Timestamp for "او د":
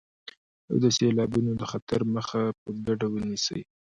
0.69-0.85